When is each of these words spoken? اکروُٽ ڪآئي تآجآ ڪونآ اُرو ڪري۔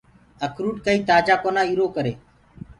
اکروُٽ 0.45 0.75
ڪآئي 0.85 0.99
تآجآ 1.09 1.35
ڪونآ 1.43 1.61
اُرو 1.69 1.85
ڪري۔ 1.95 2.13